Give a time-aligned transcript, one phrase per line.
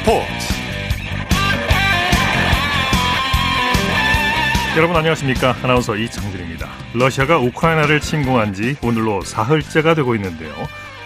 [0.00, 0.54] 스포츠.
[4.76, 5.56] 여러분 안녕하십니까?
[5.62, 6.68] 아나운서 이창진입니다.
[6.94, 10.52] 러시아가 우크라이나를 침공한 지 오늘로 사흘째가 되고 있는데요.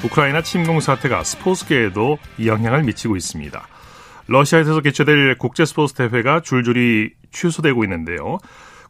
[0.04, 3.66] 우크라이나 침공 사태가 스포츠계에도 영향을 미치고 있습니다.
[4.28, 8.38] 러시아에서 개최될 국제 스포츠 대회가 줄줄이 취소되고 있는데요.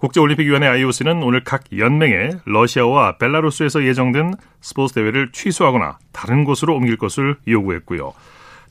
[0.00, 7.36] 국제올림픽위원회 IOC는 오늘 각 연맹에 러시아와 벨라루스에서 예정된 스포츠 대회를 취소하거나 다른 곳으로 옮길 것을
[7.48, 8.12] 요구했고요.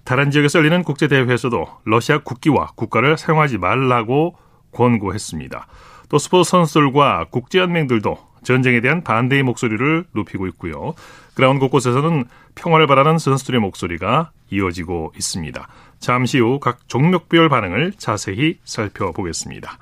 [0.03, 4.35] 다른 지역에서 열리는 국제대회에서도 러시아 국기와 국가를 사용하지 말라고
[4.71, 5.67] 권고했습니다.
[6.09, 10.93] 또 스포츠 선수들과 국제연맹들도 전쟁에 대한 반대의 목소리를 높이고 있고요.
[11.33, 15.67] 그라운드 곳곳에서는 평화를 바라는 선수들의 목소리가 이어지고 있습니다.
[15.99, 19.77] 잠시 후 각 종목별 반응을 자세히 살펴보겠습니다.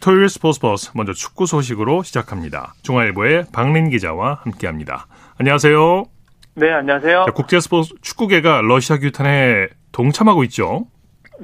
[0.00, 2.74] 토요일 스포츠 버스 먼저 축구 소식으로 시작합니다.
[2.82, 5.06] 중앙일보의 박린 기자와 함께합니다.
[5.38, 6.21] 안녕하세요.
[6.54, 7.24] 네, 안녕하세요.
[7.26, 10.86] 자, 국제 스포츠 축구계가 러시아 규탄에 동참하고 있죠.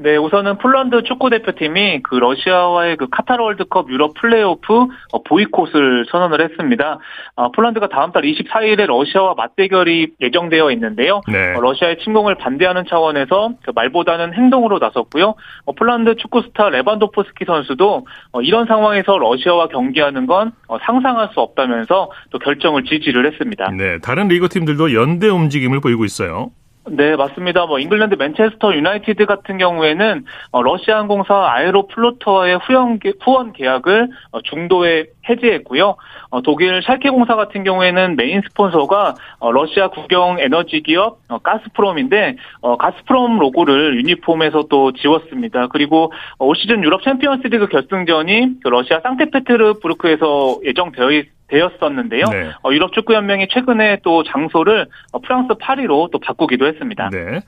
[0.01, 4.73] 네, 우선은 폴란드 축구 대표팀이 그 러시아와의 그 카타르 월드컵 유럽 플레이오프
[5.13, 7.01] 어, 보이콧을 선언을 했습니다.
[7.35, 11.21] 아, 폴란드가 다음 달 24일에 러시아와 맞대결이 예정되어 있는데요.
[11.27, 11.55] 네.
[11.57, 15.35] 어, 러시아의 침공을 반대하는 차원에서 그 말보다는 행동으로 나섰고요.
[15.65, 21.41] 어, 폴란드 축구 스타 레반도프스키 선수도 어, 이런 상황에서 러시아와 경기하는 건 어, 상상할 수
[21.41, 23.73] 없다면서 또 결정을 지지를 했습니다.
[23.73, 26.51] 네, 다른 리그 팀들도 연대 움직임을 보이고 있어요.
[26.91, 27.67] 네, 맞습니다.
[27.67, 35.97] 뭐 잉글랜드 맨체스터 유나이티드 같은 경우에는 어, 러시아 항공사 아에로플로트와의 후원, 계약을 어, 중도에 해지했고요.
[36.31, 39.15] 어, 독일 샬케 공사 같은 경우에는 메인 스폰서가
[39.53, 42.37] 러시아 국영 에너지 기업 가스프롬인데
[42.79, 45.69] 가스프롬 로고를 유니폼에서 또 지웠습니다.
[45.69, 52.27] 그리고 올 시즌 유럽 챔피언스리그 결승전이 그 러시아 상트페테르부르크에서 예정되어 있 되었었는데요.
[52.31, 52.51] 네.
[52.63, 57.09] 어, 유럽 축구 연맹이 최근에 또 장소를 어, 프랑스 파리로 또 바꾸기도 했습니다.
[57.11, 57.41] 네.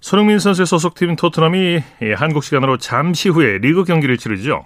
[0.00, 1.80] 손흥민 선수의 소속팀 토트넘이
[2.16, 4.64] 한국 시간으로 잠시 후에 리그 경기를 치르죠.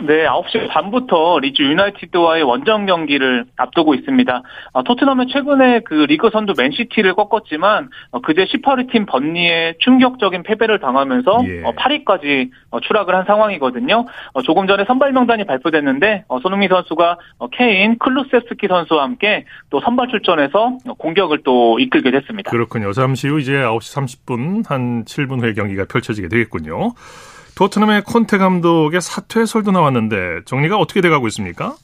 [0.00, 4.42] 네, 9시 반부터 리즈 유나이티드와의 원정 경기를 앞두고 있습니다.
[4.72, 10.78] 아, 토트넘은 최근에 그 리그 선두 맨시티를 꺾었지만 어, 그제 18위 팀 번리에 충격적인 패배를
[10.78, 11.62] 당하면서 예.
[11.62, 14.06] 8위까지 어, 어, 추락을 한 상황이거든요.
[14.44, 17.18] 조금 전에 선발 명단이 발표됐는데 손흥민 선수가
[17.52, 22.50] 케인, 클루세스키 선수와 함께 또 선발 출전해서 공격을 또 이끌게 됐습니다.
[22.50, 22.92] 그렇군요.
[22.92, 26.92] 잠시 후 이제 9시 30분 한 7분 후에 경기가 펼쳐지게 되겠군요.
[27.58, 31.74] 토트넘의 콘테 감독의 사퇴 설도 나왔는데 정리가 어떻게 돼가고 있습니까?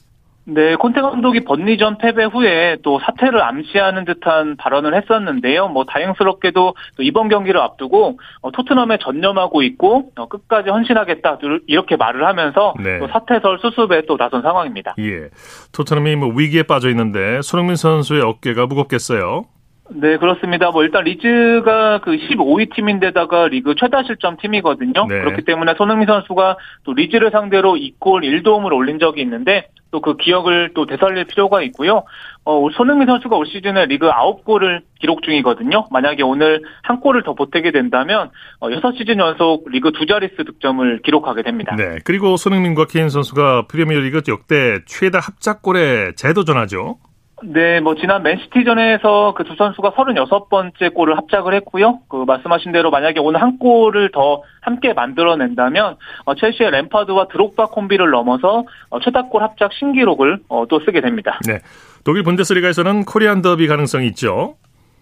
[0.45, 5.67] 네, 콘테 감독이 번리전 패배 후에 또 사퇴를 암시하는 듯한 발언을 했었는데요.
[5.67, 12.25] 뭐 다행스럽게도 또 이번 경기를 앞두고 어, 토트넘에 전념하고 있고 어, 끝까지 헌신하겠다 이렇게 말을
[12.25, 12.99] 하면서 네.
[12.99, 14.95] 또 사퇴설 수습에 또 나선 상황입니다.
[14.99, 15.29] 예,
[15.73, 19.43] 토트넘이 뭐 위기에 빠져 있는데 손흥민 선수의 어깨가 무겁겠어요.
[19.89, 20.71] 네, 그렇습니다.
[20.71, 25.05] 뭐 일단 리즈가 그 15위 팀인데다가 리그 최다 실점 팀이거든요.
[25.07, 25.19] 네.
[25.19, 30.71] 그렇기 때문에 손흥민 선수가 또 리즈를 상대로 2골 1도움을 올린 적이 있는데 또 그 기억을
[30.75, 32.03] 또 되살릴 필요가 있고요.
[32.43, 35.87] 어, 손흥민 선수가 올 시즌에 리그 9골을 기록 중이거든요.
[35.89, 38.29] 만약에 오늘 한 골을 더 보태게 된다면
[38.59, 41.75] 어, 6시즌 연속 리그 두 자릿수 득점을 기록하게 됩니다.
[41.75, 41.97] 네.
[42.03, 46.97] 그리고 손흥민과 케인 선수가 프리미어리그 역대 최다 합작골에 재도전하죠.
[47.43, 51.99] 네, 뭐 지난 맨시티전에서 그 두 선수가 36번째 골을 합작을 했고요.
[52.09, 58.09] 그 말씀하신 대로 만약에 오늘 한 골을 더 함께 만들어낸다면 어, 첼시의 램파드와 드록바 콤비를
[58.09, 61.39] 넘어서 어, 최다골 합작 신기록을 어, 또 쓰게 됩니다.
[61.47, 61.59] 네.
[62.03, 64.55] 독일 분데스리가에서는 코리안 더비 가능성이 있죠.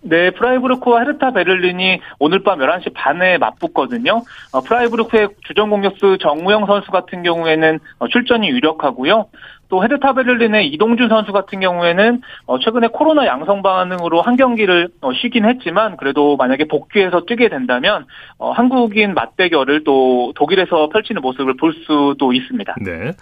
[0.06, 4.22] 네, 프라이부르크와 헤르타 베를린이 오늘 밤 11시 반에 맞붙거든요.
[4.52, 9.28] 어, 프라이부르크의 주전 공격수 정우영 선수 같은 경우에는 어, 출전이 유력하고요.
[9.74, 15.12] 또 헤르타 베를린의 이동준 선수 같은 경우에는 어, 최근에 코로나 양성 반응으로 한 경기를 어,
[15.14, 18.06] 쉬긴 했지만 그래도 만약에 복귀해서 뛰게 된다면
[18.38, 22.76] 어, 한국인 맞대결을 또 독일에서 펼치는 모습을 볼 수도 있습니다.
[22.82, 23.14] 네.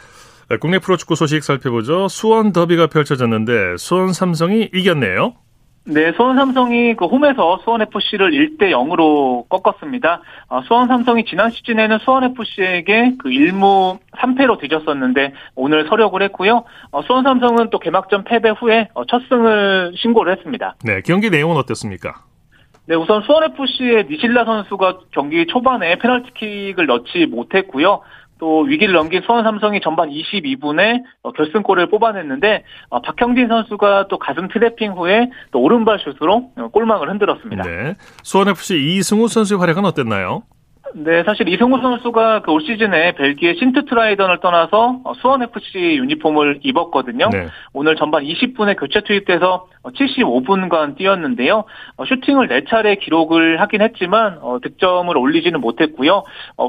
[0.59, 2.09] 국내 프로축구 소식 살펴보죠.
[2.09, 5.35] 수원 더비가 펼쳐졌는데 수원 삼성이 이겼네요.
[5.83, 10.21] 네, 수원 삼성이 그 홈에서 수원 FC를 1대 0으로 꺾었습니다.
[10.47, 16.65] 어, 수원 삼성이 지난 시즌에는 수원 FC에게 그 1무 3패로 뒤졌었는데 오늘 서력을 했고요.
[16.91, 20.75] 어, 수원 삼성은 또 개막전 패배 후에 어, 첫 승을 신고를 했습니다.
[20.83, 22.25] 네, 경기 내용은 어땠습니까?
[22.85, 28.01] 네, 우선 수원 FC의 니실라 선수가 경기 초반에 페널티킥을 넣지 못했고요.
[28.41, 34.47] 또 위기를 넘긴 수원 삼성이 전반 22분에 어, 결승골을 뽑아냈는데 어, 박형진 선수가 또 가슴
[34.47, 37.63] 트래핑 후에 또 오른발 슛으로 어, 골망을 흔들었습니다.
[37.63, 37.95] 네.
[38.23, 40.41] 수원 FC 이승우 선수의 활약은 어땠나요?
[40.93, 47.29] 네, 사실 이승우 선수가 그 올 시즌에 벨기에 신트트라이던을 떠나서 어, 수원 FC 유니폼을 입었거든요.
[47.31, 47.47] 네.
[47.73, 51.63] 오늘 전반 20분에 교체 투입돼서 75분간 뛰었는데요.
[51.97, 56.23] 어, 슈팅을 4차례 기록을 하긴 했지만 어, 득점을 올리지는 못했고요.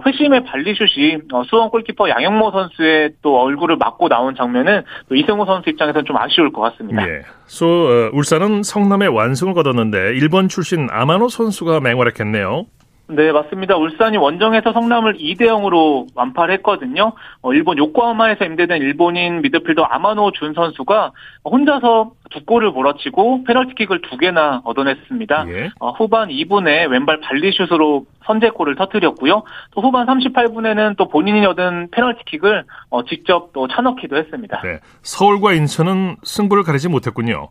[0.07, 1.19] 회심의 발리슛이
[1.49, 6.53] 수원 골키퍼 양영모 선수의 또 얼굴을 맞고 나온 장면은 또 이승우 선수 입장에서는 좀 아쉬울
[6.53, 7.07] 것 같습니다.
[7.09, 7.23] 예.
[7.47, 12.67] 소 어, 울산은 성남의 완승을 거뒀는데 일본 출신 아마노 선수가 맹활약했네요.
[13.15, 13.77] 네, 맞습니다.
[13.77, 17.13] 울산이 원정에서 성남을 2대 0으로 완파를 했거든요.
[17.43, 21.13] 어, 일본 요코하마에서 임대된 일본인 미드필더 아마노 준 선수가
[21.45, 25.49] 혼자서 두 골을 몰아치고 페널티킥을 두 개나 얻어냈습니다.
[25.49, 25.71] 예.
[25.79, 29.43] 어, 후반 2분에 왼발 발리슛으로 선제골을 터뜨렸고요.
[29.73, 34.63] 또 후반 38분에는 또 본인이 얻은 페널티킥을 어, 직접 또 차넣기도 했습니다.
[34.63, 37.49] 네, 서울과 인천은 승부를 가리지 못했군요.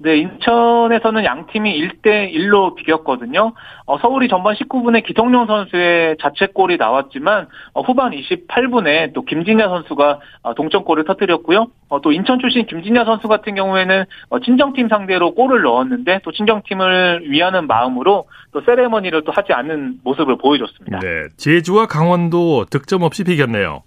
[0.00, 3.52] 네, 인천에서는 양 팀이 1대 1로 비겼거든요.
[3.84, 10.54] 어, 서울이 전반 19분에 기성용 선수의 자책골이 나왔지만 어, 후반 28분에 또 김진야 선수가 어,
[10.54, 11.66] 동점골을 터뜨렸고요.
[11.88, 17.30] 어, 또 인천 출신 김진야 선수 같은 경우에는 어, 친정팀 상대로 골을 넣었는데 또 친정팀을
[17.30, 21.00] 위하는 마음으로 또 세레머니를 또 하지 않는 모습을 보여줬습니다.
[21.00, 23.82] 네, 제주와 강원도 득점 없이 비겼네요.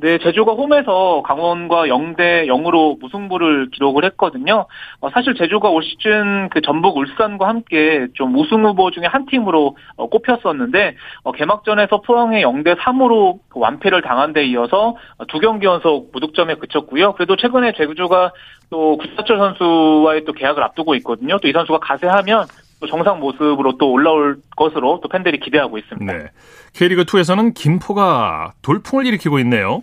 [0.00, 4.66] 네, 제주가 홈에서 강원과 0대 0으로 무승부를 기록을 했거든요.
[5.00, 9.76] 어, 사실 제주가 올 시즌 그 전북 울산과 함께 좀 우승 후보 중에 한 팀으로
[9.96, 14.96] 어, 꼽혔었는데 어, 개막전에서 포항에 0대 3으로 그 완패를 당한 데 이어서
[15.28, 17.12] 두 경기 연속 무득점에 그쳤고요.
[17.12, 18.32] 그래도 최근에 제주가
[18.70, 21.38] 또 구사철 선수와의 또 계약을 앞두고 있거든요.
[21.38, 22.46] 또 이 선수가 가세하면
[22.80, 26.12] 또 정상 모습으로 또 올라올 것으로 또 팬들이 기대하고 있습니다.
[26.12, 26.30] 네.
[26.72, 29.82] K리그 2에서는 김포가 돌풍을 일으키고 있네요.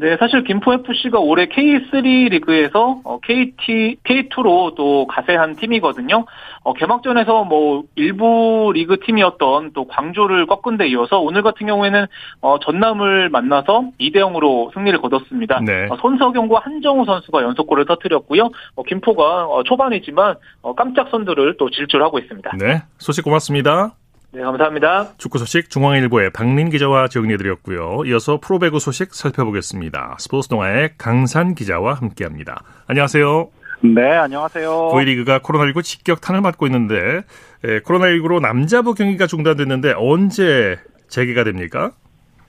[0.00, 6.24] 네, 사실 김포 FC가 올해 K3 리그에서 KT K2로 또 가세한 팀이거든요.
[6.62, 12.06] 어, 개막전에서 뭐 일부 리그 팀이었던 또 광주를 꺾은 데 이어서 오늘 같은 경우에는
[12.40, 15.60] 어, 전남을 만나서 2대 0으로 승리를 거뒀습니다.
[15.66, 15.88] 네.
[15.90, 18.50] 어, 손석영과 한정우 선수가 연속골을 터뜨렸고요.
[18.76, 22.52] 어, 김포가 어, 초반이지만 어, 깜짝 선두를 또 질주하고 있습니다.
[22.58, 23.94] 네, 소식 고맙습니다.
[24.30, 25.14] 네, 감사합니다.
[25.16, 28.04] 축구 소식 중앙일보의 박민 기자와 정리해드렸고요.
[28.04, 30.16] 이어서 프로배구 소식 살펴보겠습니다.
[30.18, 32.62] 스포츠 동아의 강산 기자와 함께합니다.
[32.88, 33.48] 안녕하세요.
[33.80, 34.90] 네, 안녕하세요.
[34.92, 37.22] V리그가 코로나19 직격탄을 맞고 있는데
[37.64, 40.76] 에, 코로나19로 남자부 경기가 중단됐는데 언제
[41.08, 41.92] 재개가 됩니까?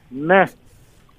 [0.09, 0.45] 네.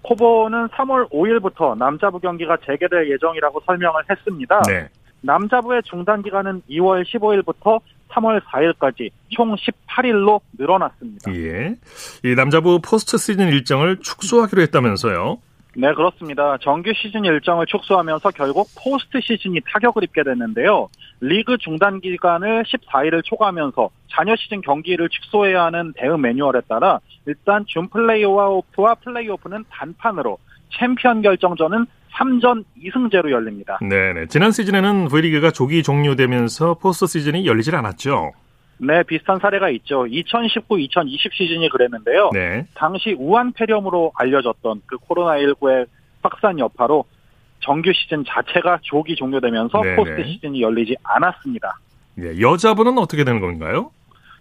[0.02, 4.60] 코보는 3월 5일부터 남자부 경기가 재개될 예정이라고 설명을 했습니다.
[4.66, 4.88] 네.
[5.22, 7.80] 남자부의 중단 기간은 2월 15일부터
[8.10, 11.32] 3월 4일까지 총 18일로 늘어났습니다.
[11.34, 11.76] 예.
[12.24, 15.38] 이 남자부 포스트 시즌 일정을 축소하기로 했다면서요?
[15.76, 16.58] 네, 그렇습니다.
[16.60, 20.88] 정규 시즌 일정을 축소하면서 결국 포스트 시즌이 타격을 입게 됐는데요.
[21.20, 27.88] 리그 중단 기간을 14일을 초과하면서 잔여 시즌 경기를 축소해야 하는 대응 매뉴얼에 따라 일단 준
[27.88, 30.38] 플레이오프와 플레이오프는 단판으로
[30.78, 33.78] 챔피언 결정전은 3전 2승제로 열립니다.
[33.80, 34.26] 네네.
[34.26, 38.32] 지난 시즌에는 V리그가 조기 종료되면서 포스트 시즌이 열리질 않았죠.
[38.78, 40.04] 네, 비슷한 사례가 있죠.
[40.04, 42.30] 2019-2020 시즌이 그랬는데요.
[42.32, 42.66] 네.
[42.74, 45.86] 당시 우한 폐렴으로 알려졌던 그 코로나19의
[46.22, 47.04] 확산 여파로
[47.60, 49.96] 정규 시즌 자체가 조기 종료되면서 네네.
[49.96, 51.78] 포스트 시즌이 열리지 않았습니다.
[52.14, 53.90] 네, 여자부는 어떻게 되는 건가요?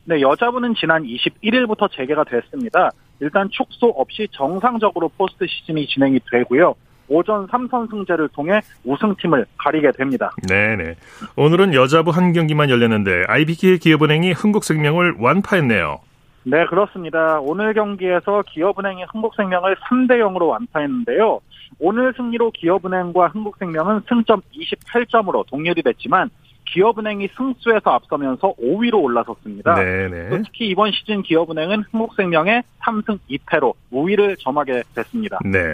[0.06, 2.92] 네, 여자부는 지난 21일부터 재개가 됐습니다.
[3.20, 6.76] 일단 축소 없이 정상적으로 포스트 시즌이 진행이 되고요.
[7.10, 10.32] 오전 3선 승제를 통해 우승팀을 가리게 됩니다.
[10.48, 10.96] 네네.
[11.36, 16.00] 오늘은 여자부 한 경기만 열렸는데 IBK 기업은행이 흥국생명을 완파했네요.
[16.44, 17.40] 네, 그렇습니다.
[17.42, 21.42] 오늘 경기에서 기업은행이 흥국생명을 3대 0으로 완파했는데요.
[21.80, 26.30] 오늘 승리로 기업은행과 흥국생명은 승점 28점으로 동률이 됐지만
[26.66, 29.76] 기업은행이 승수에서 앞서면서 5위로 올라섰습니다.
[29.76, 30.30] 네네.
[30.44, 35.40] 특히 이번 시즌 기업은행은 흥국생명의 3승 2패로 우위를 점하게 됐습니다.
[35.46, 35.74] 네.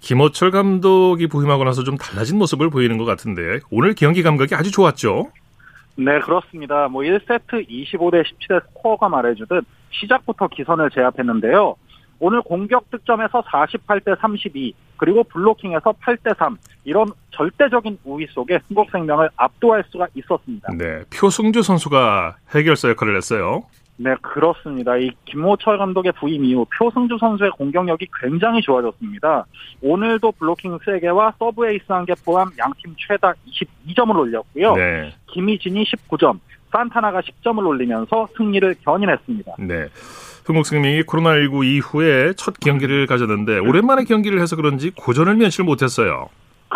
[0.00, 5.30] 김호철 감독이 부임하고 나서 좀 달라진 모습을 보이는 것 같은데 오늘 경기 감각이 아주 좋았죠.
[5.96, 6.88] 네, 그렇습니다.
[6.88, 11.76] 뭐 1세트 25대 17의 스코어가 말해주듯 시작부터 기선을 제압했는데요.
[12.18, 19.84] 오늘 공격 득점에서 48대 32, 그리고 블로킹에서 8대 3, 이런 절대적인 우위 속에 흥국생명을 압도할
[19.90, 20.72] 수가 있었습니다.
[20.78, 23.64] 네, 표승주 선수가 해결사 역할을 했어요.
[23.98, 24.96] 네, 그렇습니다.
[24.96, 29.46] 이 김호철 감독의 부임 이후 표승주 선수의 공격력이 굉장히 좋아졌습니다.
[29.80, 34.74] 오늘도 블로킹 3개와 서브 에이스 1개 포함 양팀 최다 22점을 올렸고요.
[34.74, 35.14] 네.
[35.28, 36.38] 김희진이 19점,
[36.70, 39.54] 산타나가 10점을 올리면서 승리를 견인했습니다.
[39.60, 39.86] 네.
[40.44, 46.28] 흥국생명이 코로나19 이후에 첫 경기를 가졌는데 오랜만에 경기를 해서 그런지 고전을 면치 못했어요.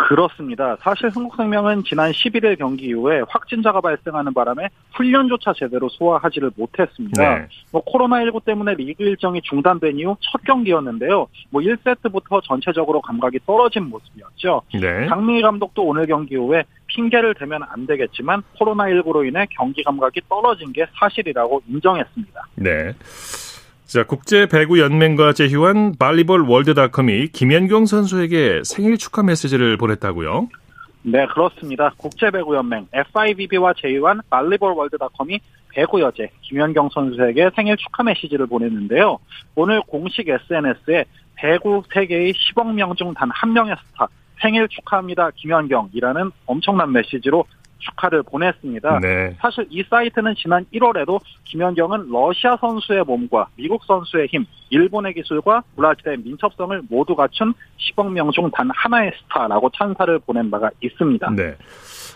[0.07, 0.75] 그렇습니다.
[0.81, 7.35] 사실 흥국생명은 지난 11일 경기 이후에 확진자가 발생하는 바람에 훈련조차 제대로 소화하지를 못했습니다.
[7.39, 7.47] 네.
[7.71, 11.27] 뭐 코로나19 때문에 리그 일정이 중단된 이후 첫 경기였는데요.
[11.49, 14.61] 뭐 1세트부터 전체적으로 감각이 떨어진 모습이었죠.
[14.73, 15.07] 네.
[15.07, 20.85] 장미희 감독도 오늘 경기 후에 핑계를 대면 안 되겠지만 코로나19로 인해 경기 감각이 떨어진 게
[20.99, 22.47] 사실이라고 인정했습니다.
[22.55, 22.93] 네.
[23.91, 30.47] 자, 국제 배구 연맹과 제휴한 발리볼 월드닷컴이 김연경 선수에게 생일 축하 메시지를 보냈다고요?
[31.03, 31.91] 네, 그렇습니다.
[31.97, 35.41] 국제 배구 연맹 FIVB와 제휴한 발리볼 월드닷컴이
[35.73, 39.17] 배구 여제 김연경 선수에게 생일 축하 메시지를 보냈는데요.
[39.55, 41.03] 오늘 공식 SNS에
[41.35, 44.07] 배구 세계의 10억 명 중 단 한 명의 스타
[44.41, 47.43] 생일 축하합니다 김연경이라는 엄청난 메시지로
[47.81, 48.99] 축하를 보냈습니다.
[49.01, 49.35] 네.
[49.39, 56.19] 사실 이 사이트는 지난 1월에도 김연경은 러시아 선수의 몸과 미국 선수의 힘, 일본의 기술과 브라질의
[56.23, 61.31] 민첩성을 모두 갖춘 10억 명 중 단 하나의 스타라고 찬사를 보낸 바가 있습니다.
[61.35, 61.55] 네.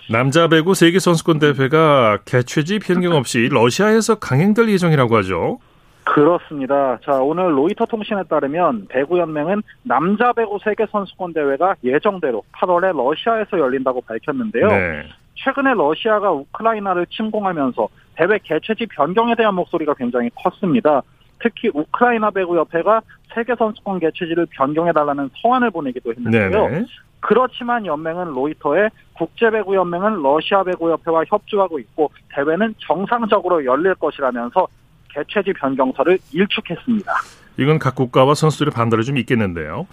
[0.10, 5.60] 남자 배구 세계 선수권 대회가 개최지 변경 없이 러시아에서 강행될 예정이라고 하죠.
[6.04, 7.00] 그렇습니다.
[7.04, 14.02] 자, 오늘 로이터 통신에 따르면 배구연맹은 남자 배구 세계 선수권 대회가 예정대로 8월에 러시아에서 열린다고
[14.02, 14.68] 밝혔는데요.
[14.68, 15.04] 네.
[15.36, 21.02] 최근에 러시아가 우크라이나를 침공하면서 대회 개최지 변경에 대한 목소리가 굉장히 컸습니다.
[21.40, 23.02] 특히 우크라이나 배구협회가
[23.34, 26.50] 세계 선수권 개최지를 변경해달라는 서한을 보내기도 했는데요.
[26.50, 26.86] 네네.
[27.20, 34.68] 그렇지만 연맹은 로이터에 국제배구연맹은 러시아 배구협회와 협조하고 있고 대회는 정상적으로 열릴 것이라면서
[35.10, 37.12] 개최지 변경서를 일축했습니다.
[37.58, 39.88] 이건 각 국가와 선수들의 반대를 좀 있겠는데요.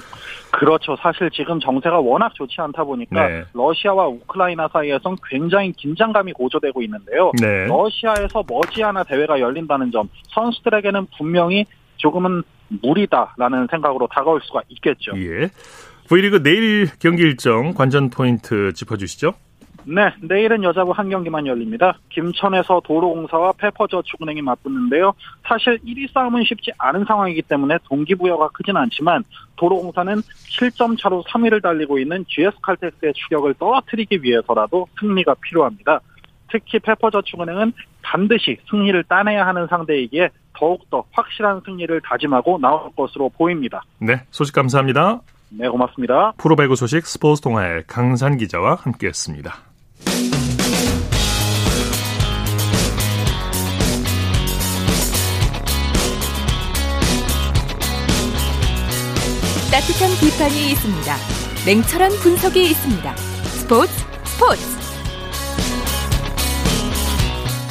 [0.51, 0.97] 그렇죠.
[1.01, 3.45] 사실 지금 정세가 워낙 좋지 않다 보니까 네.
[3.55, 7.33] 러시아와 우크라이나 사이에선 굉장히 긴장감이 고조되고 있는데요.
[7.41, 7.67] 네.
[7.67, 11.67] 러시아에서 머지않아 대회가 열린다는 점 선수들에게는 분명히
[11.97, 12.43] 조금은
[12.83, 15.13] 무리다라는 생각으로 다가올 수가 있겠죠.
[15.17, 15.51] 예.
[16.09, 19.35] V리그 내일 경기 일정 관전 포인트 짚어주시죠.
[19.85, 21.99] 네, 내일은 여자부 한 경기만 열립니다.
[22.11, 25.13] 김천에서 도로공사와 페퍼저축은행이 맞붙는데요.
[25.47, 29.25] 사실 1위 싸움은 쉽지 않은 상황이기 때문에 동기부여가 크진 않지만
[29.57, 36.01] 도로공사는 7점 차로 3위를 달리고 있는 GS칼텍스의 추격을 떨어뜨리기 위해서라도 승리가 필요합니다.
[36.51, 37.73] 특히 페퍼저축은행은
[38.03, 43.83] 반드시 승리를 따내야 하는 상대이기에 더욱더 확실한 승리를 다짐하고 나올 것으로 보입니다.
[43.99, 45.21] 네, 소식 감사합니다.
[45.49, 46.33] 네, 고맙습니다.
[46.39, 49.72] 프로배구 소식 스포츠 동아의 강산 기자와 함께했습니다.
[59.73, 61.17] 따뜻한 비판이 있습니다.
[61.65, 63.17] 냉철한 분석이 있습니다.
[63.17, 63.91] 스포츠
[64.27, 64.61] 스포츠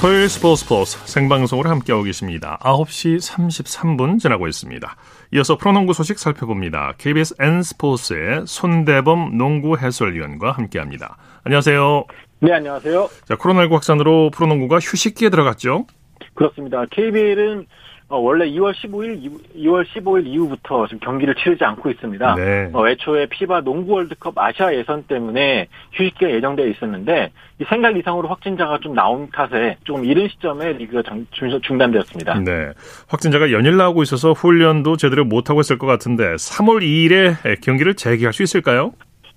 [0.01, 2.57] 토요일 스포츠 스포츠 생방송으로 함께하고 계십니다.
[2.63, 4.95] 9시 33분 지나고 있습니다.
[5.35, 6.95] 이어서 프로농구 소식 살펴봅니다.
[6.97, 11.17] KBS N스포츠의 손대범 농구 해설위원과 함께합니다.
[11.43, 12.05] 안녕하세요.
[12.39, 13.09] 네, 안녕하세요.
[13.25, 15.85] 자, 코로나19 확산으로 프로농구가 휴식기에 들어갔죠?
[16.33, 16.83] 그렇습니다.
[16.89, 17.67] KBL은
[18.11, 22.35] 어, 원래 2월 15일, 2월 15일 이후부터 지금 경기를 치르지 않고 있습니다.
[22.35, 22.69] 네.
[22.73, 28.79] 어, 애초에 피바 농구 월드컵 아시아 예선 때문에 휴식기가 예정되어 있었는데 이 생각 이상으로 확진자가
[28.79, 32.39] 좀 나온 탓에 조금 이른 시점에 리그가 장, 중단되었습니다.
[32.39, 32.73] 네.
[33.07, 38.33] 확진자가 연일 나오고 있어서 훈련도 제대로 못 하고 있을 것 같은데 3월 2일에 경기를 재개할
[38.33, 38.91] 수 있을까요?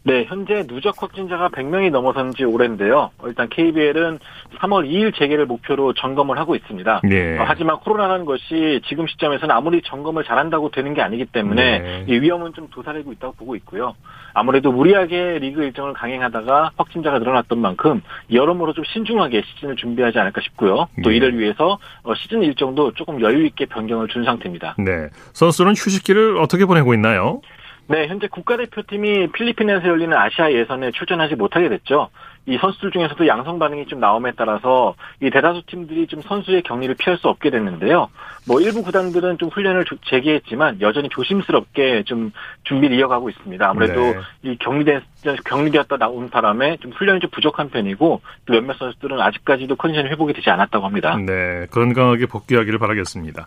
[0.07, 3.11] 네, 현재 누적 확진자가 100명이 넘어선 지 오랜데요.
[3.25, 4.19] 일단 KBL은
[4.59, 7.01] 3월 2일 재개를 목표로 점검을 하고 있습니다.
[7.05, 7.39] 네.
[7.39, 12.05] 어, 하지만 코로나라는 것이 지금 시점에서는 아무리 점검을 잘한다고 되는 게 아니기 때문에 네.
[12.07, 13.95] 이 위험은 좀 도사리고 있다고 보고 있고요.
[14.35, 20.89] 아무래도 무리하게 리그 일정을 강행하다가 확진자가 늘어났던 만큼 여러모로 좀 신중하게 시즌을 준비하지 않을까 싶고요.
[21.03, 21.17] 또 네.
[21.17, 24.75] 이를 위해서 어, 시즌 일정도 조금 여유 있게 변경을 준 상태입니다.
[24.79, 27.41] 네, 선수는 휴식기를 어떻게 보내고 있나요?
[27.87, 32.09] 네, 현재 국가대표팀이 필리핀에서 열리는 아시아 예선에 출전하지 못하게 됐죠.
[32.47, 37.19] 이 선수들 중에서도 양성 반응이 좀 나옴에 따라서 이 대다수 팀들이 좀 선수의 격리를 피할
[37.19, 38.09] 수 없게 됐는데요.
[38.47, 42.33] 뭐 일부 구단들은 좀 훈련을 재개했지만 여전히 조심스럽게 좀
[42.65, 43.67] 준비를 이어가고 있습니다.
[43.67, 44.17] 아무래도 네.
[44.43, 45.01] 이 격리된
[45.47, 50.51] 격리되었다 나온 바람에 좀 훈련이 좀 부족한 편이고 또 몇몇 선수들은 아직까지도 컨디션 회복이 되지
[50.51, 51.17] 않았다고 합니다.
[51.17, 53.47] 네, 건강하게 복귀하기를 바라겠습니다.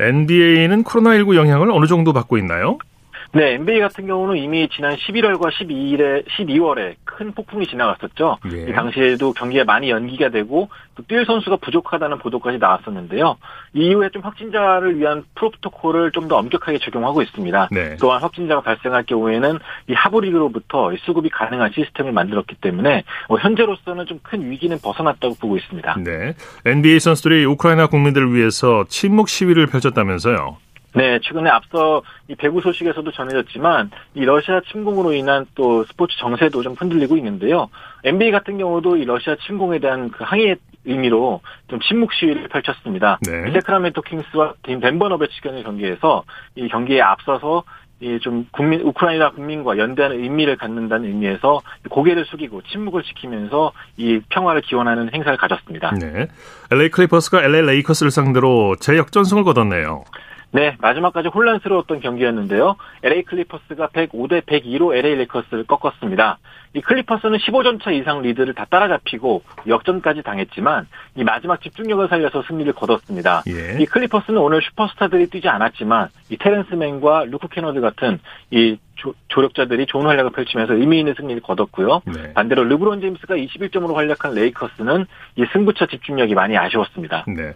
[0.00, 2.78] NBA는 코로나19 영향을 어느 정도 받고 있나요?
[3.32, 8.38] 네, NBA 같은 경우는 이미 지난 11월과 12일에 12월에 큰 폭풍이 지나갔었죠.
[8.52, 8.62] 예.
[8.68, 13.36] 이 당시에도 경기가 많이 연기가 되고 또 뛸 선수가 부족하다는 보도까지 나왔었는데요.
[13.72, 17.68] 이후에 좀 확진자를 위한 프로토콜을 좀 더 엄격하게 적용하고 있습니다.
[17.72, 17.96] 네.
[18.00, 19.58] 또한 확진자가 발생할 경우에는
[19.88, 25.96] 이 하브리그로부터 수급이 가능한 시스템을 만들었기 때문에 뭐 현재로서는 좀 큰 위기는 벗어났다고 보고 있습니다.
[26.04, 26.34] 네,
[26.66, 30.58] NBA 선수들이 우크라이나 국민들을 위해서 침묵 시위를 펼쳤다면서요?
[30.94, 36.74] 네, 최근에 앞서 이 배구 소식에서도 전해졌지만 이 러시아 침공으로 인한 또 스포츠 정세도 좀
[36.74, 37.68] 흔들리고 있는데요.
[38.04, 43.18] NBA 같은 경우도 이 러시아 침공에 대한 그 항의의 의미로 좀 침묵 시위를 펼쳤습니다.
[43.22, 43.52] 네.
[43.52, 47.64] 세크라멘토 킹스와 팀 덴버 너베츠 간의 경기에서 이 경기에 앞서서
[48.00, 55.10] 이좀 국민 우크라이나 국민과 연대하는 의미를 갖는다는 의미에서 고개를 숙이고 침묵을 지키면서 이 평화를 기원하는
[55.12, 55.94] 행사를 가졌습니다.
[56.00, 56.26] 네.
[56.70, 60.04] LA 클리퍼스가 LA 레이커스를 상대로 재역전승을 거뒀네요.
[60.52, 62.76] 네, 마지막까지 혼란스러웠던 경기였는데요.
[63.02, 66.38] LA 클리퍼스가 105대 102로 LA 레이커스를 꺾었습니다.
[66.74, 72.72] 이 클리퍼스는 15점 차 이상 리드를 다 따라잡히고 역전까지 당했지만 이 마지막 집중력을 살려서 승리를
[72.72, 73.42] 거뒀습니다.
[73.48, 73.80] 예.
[73.80, 78.18] 이 클리퍼스는 오늘 슈퍼스타들이 뛰지 않았지만 이 테렌스 맨과 루크 캐너드 같은
[78.50, 82.02] 이 조, 조력자들이 좋은 활약을 펼치면서 의미 있는 승리를 거뒀고요.
[82.04, 82.32] 네.
[82.34, 87.24] 반대로 르브론 제임스가 21점으로 활약한 레이커스는 이 승부처 집중력이 많이 아쉬웠습니다.
[87.28, 87.52] 네.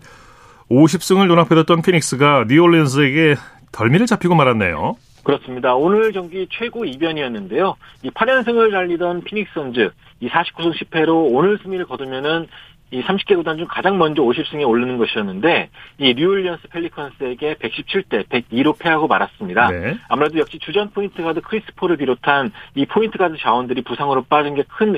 [0.71, 3.37] 50승을 눈앞에 뒀던 피닉스가 뉴올리언스에게
[3.73, 4.97] 덜미를 잡히고 말았네요.
[5.25, 5.75] 그렇습니다.
[5.75, 7.77] 오늘 경기 최고 이변이었는데요.
[8.03, 9.91] 이 8연승을 달리던 피닉스 선즈
[10.21, 12.47] 이 49승 10패로 오늘 승리를 거두면은
[12.91, 19.09] 이 30개 구단 중 가장 먼저 50승에 오르는 것이었는데 이 뉴올리언스 펠리컨스에게 117대 102로 패하고
[19.09, 19.71] 말았습니다.
[19.71, 19.97] 네.
[20.09, 24.63] 아무래도 역시 주전 포인트 가드 크리스 폴을 비롯한 이 포인트 가드 자원들이 부상으로 빠진 게
[24.79, 24.95] 큰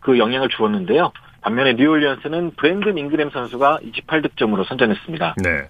[0.00, 1.12] 그 영향을 주었는데요.
[1.40, 5.36] 반면에 뉴올리언스는 브랜든 잉그램 선수가 28득점으로 선전했습니다.
[5.42, 5.68] 네.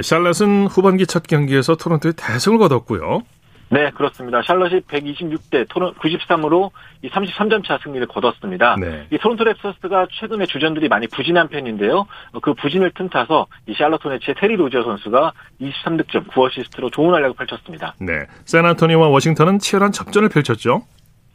[0.00, 3.22] 샬럿은 후반기 첫 경기에서 토론토에 대승을 거뒀고요.
[3.68, 4.42] 네, 그렇습니다.
[4.42, 8.76] 샬럿이 126대 토론 93으로 이 33점 차 승리를 거뒀습니다.
[8.78, 9.06] 네.
[9.10, 12.06] 이 토론토 랩터스가 최근에 주전들이 많이 부진한 편인데요.
[12.42, 15.32] 그 부진을 틈타서 이 샬럿 호네츠의 테리 로저 선수가
[15.62, 17.94] 23득점 9어시스트로 좋은 활약을 펼쳤습니다.
[17.98, 18.26] 네.
[18.44, 20.82] 샌안토니오와 워싱턴은 치열한 접전을 펼쳤죠.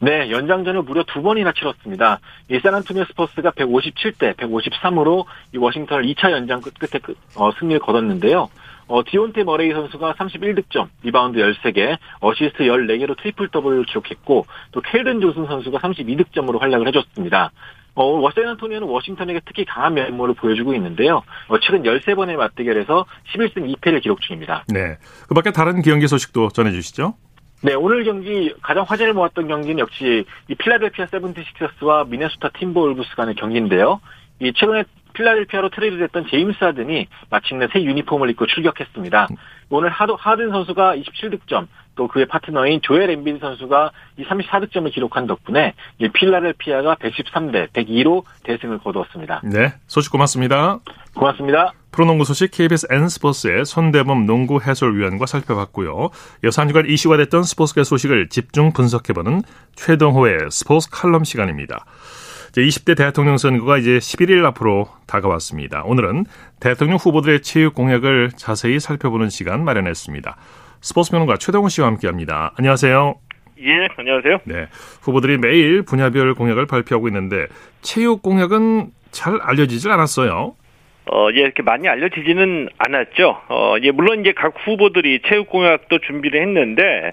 [0.00, 2.20] 네, 연장전을 무려 두 번이나 치렀습니다.
[2.50, 8.48] 이 샌안토니오 스퍼스가 157대 153으로 이 워싱턴을 2차 연장 끝에 그, 어, 승리를 거뒀는데요.
[8.86, 15.46] 어, 디온테 머레이 선수가 31득점, 리바운드 13개, 어시스트 14개로 트리플 더블을 기록했고, 또 켈든 존슨
[15.46, 17.50] 선수가 32득점으로 활약을 해줬습니다.
[17.94, 21.22] 어, 워싱턴토니오는 워싱턴에게 특히 강한 면모를 보여주고 있는데요.
[21.48, 24.64] 어, 최근 13번의 맞대결에서 11승 2패를 기록 중입니다.
[24.68, 24.96] 네.
[25.26, 27.14] 그 밖에 다른 경기 소식도 전해주시죠.
[27.60, 34.00] 네, 오늘 경기 가장 화제를 모았던 경기는 역시 이 필라델피아 세븐티식서스와 미네소타 팀버울브스 간의 경기인데요.
[34.40, 39.26] 이 최근에 필라델피아로 트레이드됐던 제임스 하든이 마침내 새 유니폼을 입고 출격했습니다.
[39.70, 41.66] 오늘 하드, 하든 선수가 27득점,
[41.96, 48.78] 또 그의 파트너인 조엘 엠비드 선수가 이 34득점을 기록한 덕분에 이 필라델피아가 113대 102로 대승을
[48.78, 49.42] 거두었습니다.
[49.42, 50.78] 네, 소식 고맙습니다.
[51.14, 51.72] 고맙습니다.
[51.98, 56.10] 프로농구 소식 KBS N스포츠의 손대범 농구 해설위원과 살펴봤고요.
[56.44, 59.42] 여사 한 주간 이슈가 됐던 스포츠계 소식을 집중 분석해보는
[59.74, 61.84] 최동호의 스포츠 칼럼 시간입니다.
[62.52, 65.82] 20대 대통령 선거가 이제 11일 앞으로 다가왔습니다.
[65.82, 66.26] 오늘은
[66.60, 70.36] 대통령 후보들의 체육 공약을 자세히 살펴보는 시간 마련했습니다.
[70.80, 72.52] 스포츠 평론가 최동훈 씨와 함께합니다.
[72.56, 73.16] 안녕하세요.
[73.60, 74.38] 예, 안녕하세요.
[74.44, 74.68] 네,
[75.02, 77.48] 후보들이 매일 분야별 공약을 발표하고 있는데
[77.82, 80.54] 체육 공약은 잘 알려지질 않았어요.
[81.10, 83.40] 어, 예, 이렇게 많이 알려지지는 않았죠.
[83.48, 87.12] 어, 예, 물론 이제 각 후보들이 체육 공약도 준비를 했는데,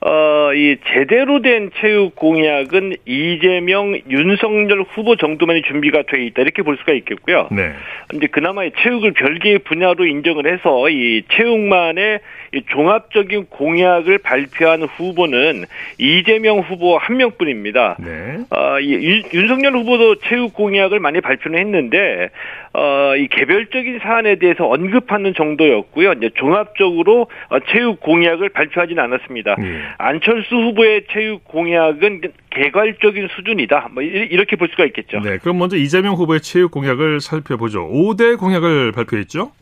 [0.00, 6.76] 어, 이 제대로 된 체육 공약은 이재명, 윤석열 후보 정도만이 준비가 돼 있다 이렇게 볼
[6.76, 7.48] 수가 있겠고요.
[7.50, 7.72] 네.
[8.12, 12.20] 이제 그나마 체육을 별개의 분야로 인정을 해서 이 체육만의
[12.54, 15.64] 이 종합적인 공약을 발표한 후보는
[15.98, 17.96] 이재명 후보 한 명뿐입니다.
[17.98, 18.38] 네.
[18.50, 22.28] 어, 이, 윤석열 후보도 체육 공약을 많이 발표는 했는데
[22.78, 26.12] 어, 이 개별적인 사안에 대해서 언급하는 정도였고요.
[26.12, 29.54] 이제 종합적으로 어, 체육 공약을 발표하지는 않았습니다.
[29.58, 29.80] 네.
[29.96, 33.88] 안철수 후보의 체육 공약은 개괄적인 수준이다.
[33.92, 35.20] 뭐 이렇게 볼 수가 있겠죠.
[35.20, 37.88] 네, 그럼 먼저 이재명 후보의 체육 공약을 살펴보죠.
[37.88, 39.52] 5대 공약을 발표했죠?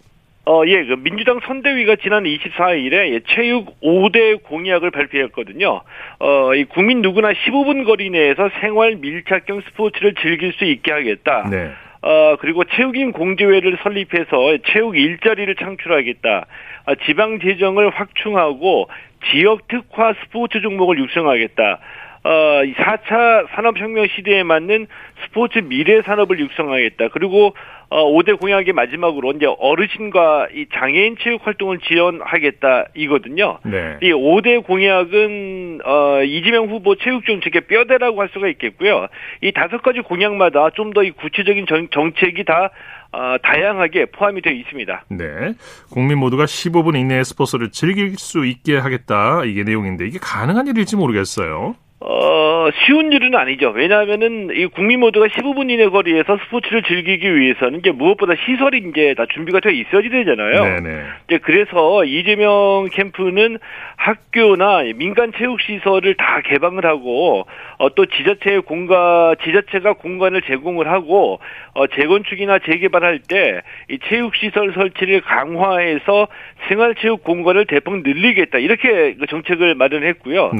[0.46, 5.82] 어, 예, 그 민주당 선대위가 지난 24일에 체육 5대 공약을 발표했거든요.
[6.18, 11.48] 어, 이 국민 누구나 15분 거리 내에서 생활 밀착형 스포츠를 즐길 수 있게 하겠다.
[11.48, 11.70] 네.
[12.04, 16.46] 어, 그리고 체육인 공제회를 설립해서 체육 일자리를 창출하겠다.
[16.84, 18.90] 아, 지방 재정을 확충하고
[19.30, 21.80] 지역 특화 스포츠 종목을 육성하겠다.
[22.24, 24.86] 어, 4차 산업혁명 시대에 맞는
[25.24, 27.08] 스포츠 미래 산업을 육성하겠다.
[27.08, 27.54] 그리고
[27.90, 33.58] 어, 5대 공약의 마지막으로 이제 어르신과 이 장애인 체육 활동을 지원하겠다 이거든요.
[33.64, 33.98] 네.
[34.02, 39.06] 이 5대 공약은 어, 이재명 후보 체육 정책의 뼈대라고 할 수가 있겠고요.
[39.42, 42.70] 이 다섯 가지 공약마다 좀 더 이 구체적인 정, 정책이 다
[43.12, 45.04] 어, 다양하게 포함이 되어 있습니다.
[45.10, 45.52] 네.
[45.92, 49.42] 국민 모두가 15분 이내에 스포츠를 즐길 수 있게 하겠다.
[49.44, 51.76] 이게 내용인데 이게 가능한 일일지 모르겠어요.
[52.06, 53.70] 어, 어, 쉬운 일은 아니죠.
[53.70, 59.26] 왜냐하면은 이 국민 모두가 15분 이내 거리에서 스포츠를 즐기기 위해서는 이제 무엇보다 시설이 이제 다
[59.32, 60.80] 준비가 되어 있어야지 되잖아요.
[60.80, 61.02] 네네.
[61.28, 63.58] 이제 그래서 이재명 캠프는
[63.96, 67.46] 학교나 민간 체육 시설을 다 개방을 하고
[67.78, 71.40] 어, 또 지자체의 공간 지자체가 공간을 제공을 하고
[71.74, 76.28] 어, 재건축이나 재개발할 때 이 체육 시설 설치를 강화해서
[76.68, 80.52] 생활 체육 공간을 대폭 늘리겠다 이렇게 그 정책을 마련했고요.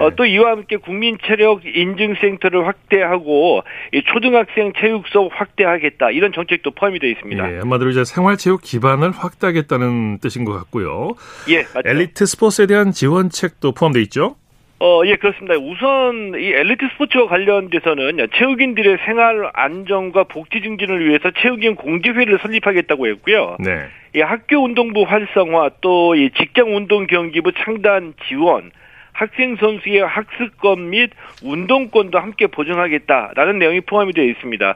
[0.00, 6.72] 어, 또 이와 함께 국민 체력 인증 센터를 확대하고 이 초등학생 체육소 확대하겠다 이런 정책도
[6.72, 7.52] 포함이 되어 있습니다.
[7.54, 11.10] 예, 한마디로 이제 생활 체육 기반을 확대하겠다는 뜻인 것 같고요.
[11.48, 11.82] 예, 맞죠.
[11.88, 14.36] 엘리트 스포츠에 대한 지원책도 포함되어 있죠.
[14.84, 15.54] 어, 예, 그렇습니다.
[15.54, 23.58] 우선 이 엘리트 스포츠와 관련돼서는 체육인들의 생활 안정과 복지 증진을 위해서 체육인 공제회를 설립하겠다고 했고요.
[23.60, 23.86] 네.
[24.16, 28.72] 이 학교 운동부 활성화 또 이 직장 운동 경기부 창단 지원
[29.12, 31.10] 학생 선수의 학습권 및
[31.42, 34.74] 운동권도 함께 보증하겠다라는 내용이 포함이 되어 있습니다.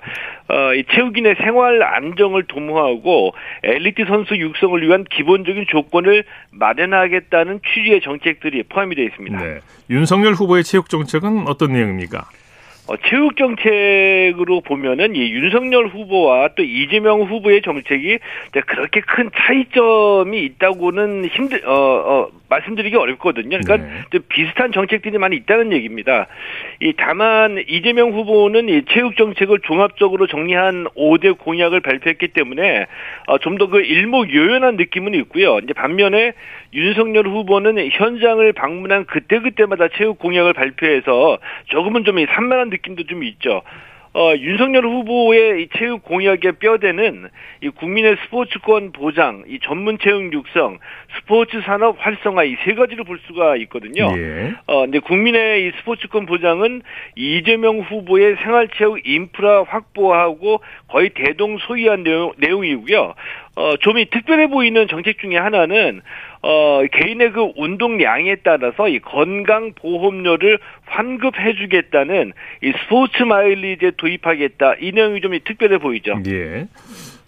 [0.48, 8.64] 어, 이 체육인의 생활 안정을 도모하고 엘리트 선수 육성을 위한 기본적인 조건을 마련하겠다는 취지의 정책들이
[8.64, 9.38] 포함이 되어 있습니다.
[9.38, 9.60] 네.
[9.90, 12.28] 윤석열 후보의 체육 정책은 어떤 내용입니까?
[12.88, 18.18] 어, 체육 정책으로 보면은 이 윤석열 후보와 또 이재명 후보의 정책이
[18.66, 23.58] 그렇게 큰 차이점이 있다고는 힘들 어, 어 말씀드리기 어렵거든요.
[23.58, 23.76] 그러니까
[24.12, 24.18] 네.
[24.28, 26.28] 비슷한 정책들이 많이 있다는 얘기입니다.
[26.80, 32.86] 이 다만 이재명 후보는 이 체육 정책을 종합적으로 정리한 5대 공약을 발표했기 때문에
[33.26, 35.58] 어, 좀 더 그 일목요연한 느낌은 있고요.
[35.58, 36.32] 이제 반면에
[36.74, 43.62] 윤석열 후보는 현장을 방문한 그때 그때마다 체육 공약을 발표해서 조금은 좀 산만한 느낌도 좀 있죠.
[44.18, 47.28] 어, 윤석열 후보의 이 체육 공약의 뼈대는
[47.62, 50.78] 이 국민의 스포츠권 보장, 이 전문 체육 육성,
[51.18, 54.10] 스포츠 산업 활성화 이 세 가지로 볼 수가 있거든요.
[54.16, 54.54] 예.
[54.66, 56.80] 어, 근데 국민의 이 스포츠권 보장은
[57.14, 63.14] 이재명 후보의 생활체육 인프라 확보하고 거의 대동소이한 내용, 내용이고요.
[63.56, 66.00] 어, 좀이 특별해 보이는 정책 중에 하나는
[66.46, 72.32] 어, 개인의 그 운동량에 따라서 이 건강 보험료를 환급해 주겠다는
[72.62, 74.74] 이 스포츠 마일리지에 도입하겠다.
[74.80, 76.14] 이 내용이 좀 특별해 보이죠.
[76.28, 76.68] 예.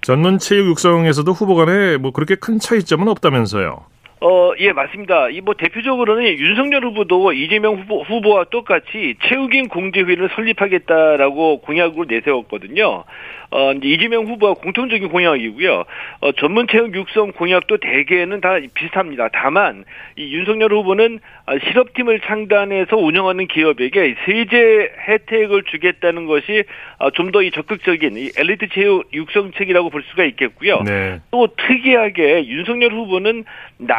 [0.03, 3.85] 전문 체육 육성에서도 후보 간에 뭐 그렇게 큰 차이점은 없다면서요.
[4.21, 5.29] 어, 예, 맞습니다.
[5.31, 13.05] 이 뭐 대표적으로는 윤석열 후보도 이재명 후보, 후보와 똑같이 체육인 공제회를 설립하겠다라고 공약을 내세웠거든요.
[13.51, 15.85] 어, 이제 이재명 후보와 공통적인 공약이고요.
[16.21, 19.29] 어, 전문 체육 육성 공약도 대개는 다 비슷합니다.
[19.33, 19.85] 다만
[20.17, 26.65] 이 윤석열 후보는 어, 실업팀을 창단해서 운영하는 기업에게 세제 혜택을 주겠다는 것이
[26.99, 30.83] 어, 좀더 이 적극적인 이 엘리트 체육 육성책이라고 볼 수가 있겠고요.
[30.83, 31.21] 네.
[31.31, 33.45] 또 특이하게 윤석열 후보는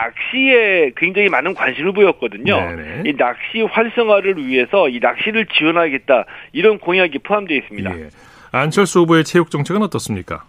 [0.09, 2.55] 낚시에 굉장히 많은 관심을 보였거든요.
[2.55, 3.03] 네네.
[3.05, 7.99] 이 낚시 활성화를 위해서 이 낚시를 지원하겠다 이런 공약이 포함되어 있습니다.
[7.99, 8.09] 예.
[8.51, 10.43] 안철수 후보의 체육 정책은 어떻습니까?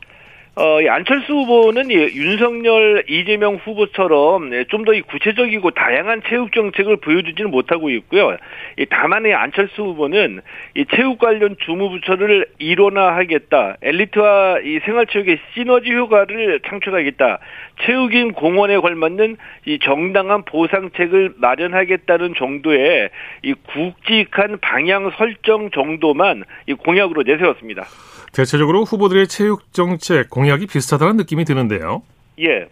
[0.56, 7.50] 어, 이 안철수 후보는 이 윤석열, 이재명 후보처럼 예, 좀더 구체적이고 다양한 체육 정책을 보여주지는
[7.52, 8.36] 못하고 있고요.
[8.76, 10.40] 이 다만 이 안철수 후보는
[10.74, 13.76] 이 체육 관련 주무부처를 일원화하겠다.
[13.80, 17.38] 엘리트와 이 생활체육의 시너지 효과를 창출하겠다.
[17.82, 19.36] 체육인 공원에 걸맞는
[19.66, 23.10] 이 정당한 보상책을 마련하겠다는 정도의
[23.44, 27.84] 이 굵직한 방향 설정 정도만 이 공약으로 내세웠습니다.
[28.32, 32.02] 대체적으로 후보들의 체육 정책 공약이 비슷하다는 느낌이 드는데요.
[32.40, 32.68] 예.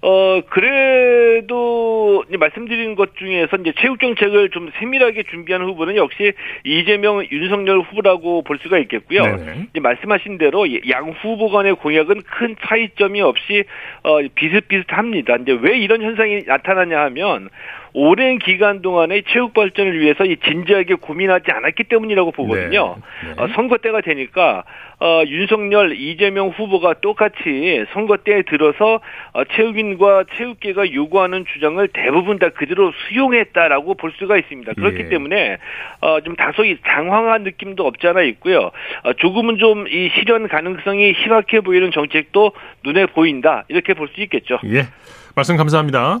[0.00, 7.80] 어, 그래도 말씀드린 것 중에서 이제 체육 정책을 좀 세밀하게 준비하는 후보는 역시 이재명, 윤석열
[7.80, 9.22] 후보라고 볼 수가 있겠고요.
[9.70, 13.64] 이제 말씀하신 대로 양 후보 간의 공약은 큰 차이점이 없이
[14.04, 15.36] 어, 비슷비슷합니다.
[15.36, 17.48] 이제 왜 이런 현상이 나타나냐 하면
[17.92, 22.96] 오랜 기간 동안의 체육 발전을 위해서 진지하게 고민하지 않았기 때문이라고 보거든요.
[23.24, 23.34] 네.
[23.34, 23.42] 네.
[23.42, 24.64] 어, 선거 때가 되니까
[25.00, 29.00] 어, 윤석열, 이재명 후보가 똑같이 선거 때에 들어서
[29.32, 34.74] 어, 체육인과 체육계가 요구하는 주장을 대부분 다 그대로 수용했다라고 볼 수가 있습니다.
[34.74, 35.08] 그렇기 예.
[35.08, 35.58] 때문에
[36.00, 38.70] 어, 좀 다소 이 장황한 느낌도 없지 않아 있고요.
[39.04, 42.52] 어, 조금은 좀 이 실현 가능성이 희박해 보이는 정책도
[42.84, 44.58] 눈에 보인다 이렇게 볼 수 있겠죠.
[44.66, 44.86] 예,
[45.34, 46.20] 말씀 감사합니다.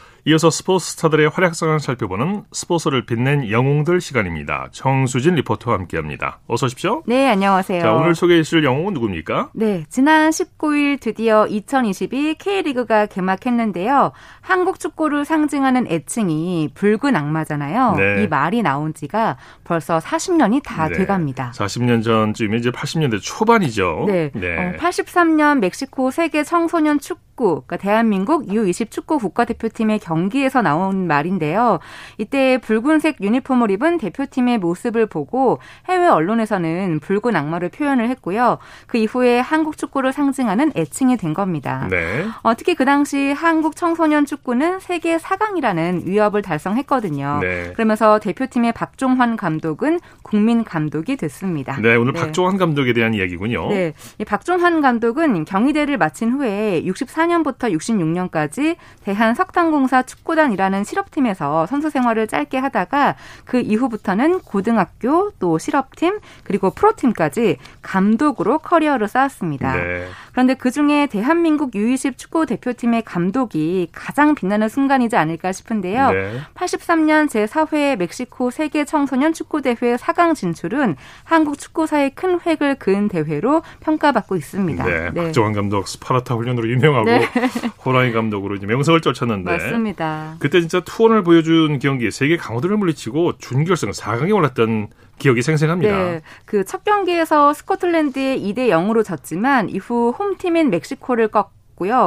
[0.25, 4.67] 이어서 스포츠 스타들의 활약상을 살펴보는 스포츠를 빛낸 영웅들 시간입니다.
[4.71, 6.39] 정수진 리포터와 함께합니다.
[6.47, 7.01] 어서 오십시오.
[7.07, 7.81] 네, 안녕하세요.
[7.81, 9.49] 자, 오늘 소개해 주실 영웅은 누굽니까?
[9.53, 14.11] 네, 지난 19일 드디어 2022 K리그가 개막했는데요.
[14.41, 17.95] 한국 축구를 상징하는 애칭이 붉은 악마잖아요.
[17.97, 18.23] 네.
[18.23, 20.99] 이 말이 나온 지가 벌써 40년이 다 네.
[20.99, 21.51] 돼갑니다.
[21.55, 24.05] 40년 전쯤이면 이제 80년대 초반이죠.
[24.07, 24.29] 네.
[24.35, 24.55] 네.
[24.55, 31.79] 어, 83년 멕시코 세계 청소년 축구 축구, 그러니까 대한민국 U20 축구 국가대표팀의 경기에서 나온 말인데요.
[32.19, 38.59] 이때 붉은색 유니폼을 입은 대표팀의 모습을 보고 해외 언론에서는 붉은 악마를 표현을 했고요.
[38.85, 41.87] 그 이후에 한국 축구를 상징하는 애칭이 된 겁니다.
[41.89, 42.25] 네.
[42.43, 47.39] 어, 특히 그 당시 한국 청소년 축구는 세계 4강이라는 위협을 달성했거든요.
[47.41, 47.73] 네.
[47.73, 51.77] 그러면서 대표팀의 박종환 감독은 국민 감독이 됐습니다.
[51.81, 52.19] 네, 오늘 네.
[52.19, 53.69] 박종환 감독에 대한 이야기군요.
[53.69, 53.93] 네.
[54.19, 62.27] 이 박종환 감독은 경희대를 마친 후에 64년 64년부터 66년까지 대한 석탄공사 축구단이라는 실업팀에서 선수 생활을
[62.27, 63.15] 짧게 하다가
[63.45, 69.75] 그 이후부터는 고등학교 또 실업팀 그리고 프로팀까지 감독으로 커리어를 쌓았습니다.
[69.75, 70.07] 네.
[70.31, 76.11] 그런데 그 중에 대한민국 U20 축구 대표팀의 감독이 가장 빛나는 순간이지 않을까 싶은데요.
[76.11, 76.39] 네.
[76.55, 83.61] 83년 제4회 멕시코 세계 청소년 축구 대회 4강 진출은 한국 축구사에 큰 획을 그은 대회로
[83.81, 84.85] 평가받고 있습니다.
[84.85, 85.09] 네.
[85.11, 85.23] 네.
[85.23, 87.27] 박정환 감독 스파르타 훈련으로 유명하고 네.
[87.85, 90.35] 호랑이 감독으로 이제 명성을 쫓았는데 맞습니다.
[90.39, 94.87] 그때 진짜 투혼을 보여준 경기 세계 강호들을 물리치고 준결승 4강에 올랐던
[95.19, 95.95] 기억이 생생합니다.
[95.95, 96.21] 네.
[96.45, 101.61] 그 첫 경기에서 스코틀랜드에 2대 0으로 졌지만 이후 홈팀인 멕시코를 꺾고.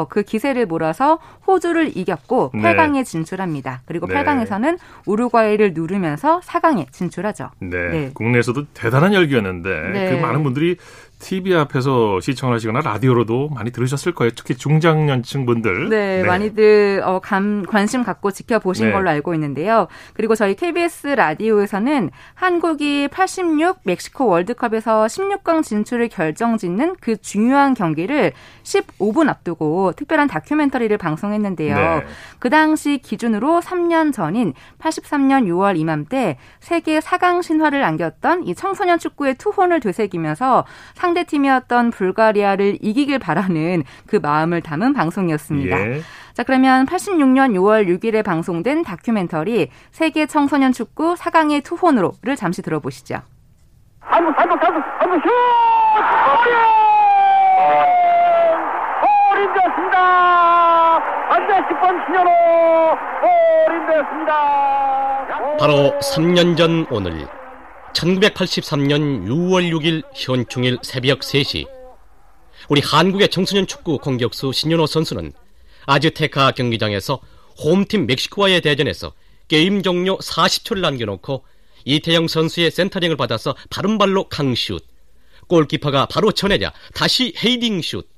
[0.08, 2.62] 그 기세를 몰아서 호주를 이겼고 네.
[2.62, 3.82] 8강에 진출합니다.
[3.86, 4.14] 그리고 네.
[4.14, 7.50] 8강에서는 우루과이를 누르면서 4강에 진출하죠.
[7.58, 7.88] 네.
[7.88, 8.10] 네.
[8.14, 10.10] 국내에서도 대단한 열기였는데 네.
[10.10, 10.76] 그 많은 분들이
[11.18, 14.32] TV 앞에서 시청을 하시거나 라디오로도 많이 들으셨을 거예요.
[14.34, 15.88] 특히 중장년층 분들.
[15.88, 16.22] 네, 네.
[16.22, 18.92] 많이들 어, 감, 관심 갖고 지켜보신 네.
[18.92, 19.88] 걸로 알고 있는데요.
[20.12, 29.28] 그리고 저희 KBS 라디오에서는 한국이 86 멕시코 월드컵에서 16강 진출을 결정짓는 그 중요한 경기를 15분
[29.28, 31.76] 앞두고 특별한 다큐멘터리를 방송했는데요.
[31.76, 32.06] 네.
[32.38, 39.36] 그 당시 기준으로 3년 전인 83년 6월 이맘때 세계 4강 신화를 안겼던 이 청소년 축구의
[39.36, 40.64] 투혼을 되새기면서
[41.04, 45.78] 상대 팀이었던 불가리아를 이기길 바라는 그 마음을 담은 방송이었습니다.
[45.78, 46.00] 예.
[46.32, 53.20] 자, 그러면 86년 6월 6일에 방송된 다큐멘터리 세계 청소년 축구 4강의 투혼으로를 잠시 들어보시죠.
[54.00, 55.28] 한번 한번 한번 한번 슛!
[59.30, 59.98] 골인되었습니다.
[61.28, 62.30] 반대 10번 신현호
[63.68, 64.32] 골인되었습니다.
[65.58, 67.28] 바로 3년 전 오늘
[67.94, 71.66] 1983년 6월 6일 현충일 새벽 3시
[72.68, 75.32] 우리 한국의 청소년 축구 공격수 신윤호 선수는
[75.86, 77.20] 아즈테카 경기장에서
[77.62, 79.12] 홈팀 멕시코와의 대전에서
[79.48, 81.44] 게임 종료 40초를 남겨놓고
[81.84, 84.84] 이태영 선수의 센터링을 받아서 바른발로 강슛
[85.46, 88.08] 골키퍼가 바로 쳐내자 다시 헤이딩 슛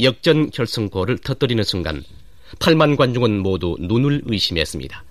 [0.00, 2.04] 역전 결승골을 터뜨리는 순간
[2.60, 5.04] 8만 관중은 모두 눈을 의심했습니다.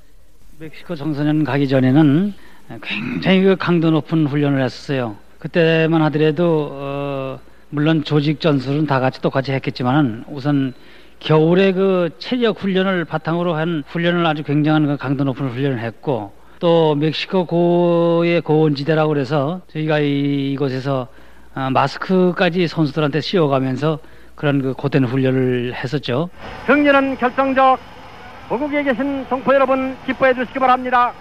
[0.57, 2.33] 멕시코 청소년 가기 전에는
[2.82, 5.17] 굉장히 그 강도 높은 훈련을 했었어요.
[5.39, 10.73] 그때만 하더라도 어, 물론 조직 전술은 다 같이 똑같이 했겠지만 우선
[11.19, 16.95] 겨울에 그 체력 훈련을 바탕으로 한 훈련을 아주 굉장한 그 강도 높은 훈련을 했고 또
[16.95, 21.08] 멕시코 고의 고온지대라고 그래서 저희가 이, 이곳에서
[21.54, 23.99] 어, 마스크까지 선수들한테 씌워가면서
[24.36, 26.30] 그런 그 고된 훈련을 했었죠.
[26.65, 27.80] 승리는 결정적.
[28.49, 31.13] 고국에 계신 동포 여러분 기뻐해 주시기 바랍니다.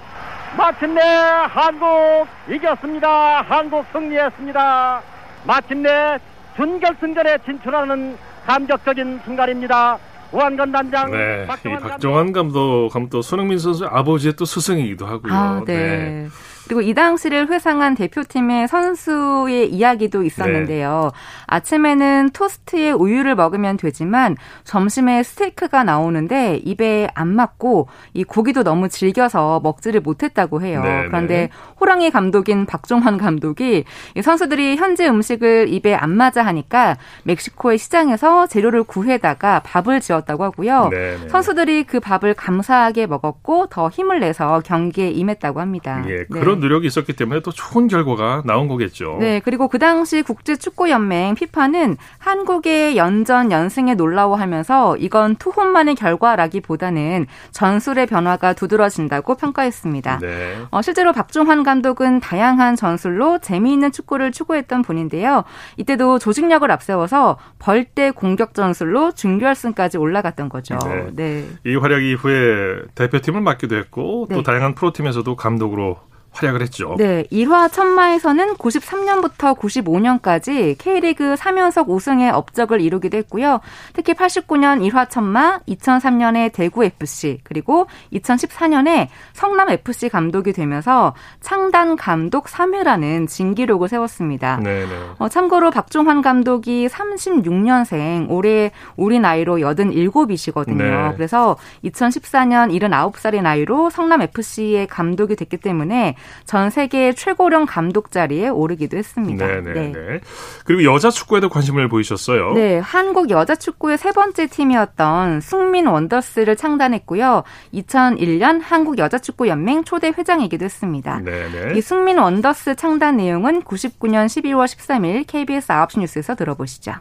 [0.56, 3.42] 마침내 한국 이겼습니다.
[3.42, 5.02] 한국 승리했습니다.
[5.44, 6.18] 마침내
[6.56, 9.98] 준결승전에 진출하는 감격적인 순간입니다.
[10.32, 15.32] 우한건 단장, 네, 박정환, 박정환 감독, 감독 손흥민 선수 아버지의 또 스승이기도 하고요.
[15.32, 15.76] 아, 네.
[15.76, 16.28] 네.
[16.66, 21.10] 그리고 이 당시를 회상한 대표팀의 선수의 이야기도 있었는데요.
[21.12, 21.18] 네.
[21.46, 29.60] 아침에는 토스트에 우유를 먹으면 되지만 점심에 스테이크가 나오는데 입에 안 맞고 이 고기도 너무 질겨서
[29.62, 30.82] 먹지를 못했다고 해요.
[30.82, 31.50] 네, 그런데 네.
[31.80, 33.84] 호랑이 감독인 박종환 감독이
[34.22, 40.88] 선수들이 현지 음식을 입에 안 맞아 하니까 멕시코의 시장에서 재료를 구해다가 밥을 지었다고 하고요.
[40.88, 41.28] 네, 네.
[41.28, 46.02] 선수들이 그 밥을 감사하게 먹었고 더 힘을 내서 경기에 임했다고 합니다.
[46.06, 49.16] 예, 그런 그런 노력이 있었기 때문에 또 좋은 결과가 나온 거겠죠.
[49.18, 58.52] 네, 그리고 그 당시 국제축구연맹 피파는 한국의 연전 연승에 놀라워하면서 이건 투혼만의 결과라기보다는 전술의 변화가
[58.52, 60.18] 두드러진다고 평가했습니다.
[60.18, 60.56] 네.
[60.70, 65.44] 어, 실제로 박종환 감독은 다양한 전술로 재미있는 축구를 추구했던 분인데요.
[65.76, 70.78] 이때도 조직력을 앞세워서 벌떼 공격 전술로 준결승까지 올라갔던 거죠.
[70.84, 71.10] 네.
[71.12, 71.44] 네.
[71.66, 74.42] 이 활약 이후에 대표팀을 맡기도 했고 또 네.
[74.42, 75.98] 다양한 프로팀에서도 감독으로
[76.34, 76.96] 활약을 했죠.
[76.98, 83.60] 네, 1화 천마에서는 93년부터 95년까지 K리그 3연속 우승의 업적을 이루기도 했고요.
[83.92, 92.46] 특히 89년 1화 천마, 2003년에 대구 FC, 그리고 2014년에 성남 FC 감독이 되면서 창단 감독
[92.46, 94.58] 3회라는 진기록을 세웠습니다.
[94.62, 94.90] 네, 네.
[95.18, 100.76] 어, 참고로 박종환 감독이 36년생, 올해 우리 나이로 87이시거든요.
[100.76, 101.12] 네.
[101.14, 108.96] 그래서 2014년 79살의 나이로 성남 FC의 감독이 됐기 때문에 전 세계 최고령 감독 자리에 오르기도
[108.96, 109.46] 했습니다.
[109.46, 110.20] 네네 네, 네.
[110.64, 112.52] 그리고 여자 축구에도 관심을 보이셨어요.
[112.52, 117.44] 네, 한국 여자 축구의 세 번째 팀이었던 승민 원더스를 창단했고요.
[117.72, 121.20] 2001년 한국 여자 축구 연맹 초대 회장이기도 했습니다.
[121.20, 121.68] 네네.
[121.68, 121.78] 네.
[121.78, 126.94] 이 승민 원더스 창단 내용은 99년 12월 13일 KBS 9시 뉴스에서 들어보시죠.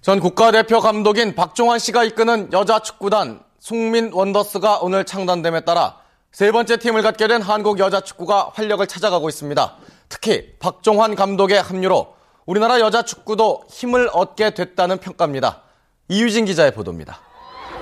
[0.00, 6.01] 전 국가대표 감독인 박종환 씨가 이끄는 여자 축구단 승민 원더스가 오늘 창단됨에 따라
[6.32, 9.76] 세 번째 팀을 갖게 된 한국 여자 축구가 활력을 찾아가고 있습니다.
[10.08, 12.14] 특히 박종환 감독의 합류로
[12.46, 15.60] 우리나라 여자 축구도 힘을 얻게 됐다는 평가입니다.
[16.08, 17.20] 이유진 기자의 보도입니다.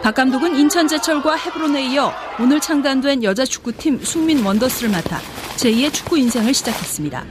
[0.03, 5.21] 박 감독은 인천제철과 헤브론에 이어 오늘 창단된 여자 축구팀 숙민 원더스를 맡아
[5.57, 7.25] 제2의 축구 인생을 시작했습니다.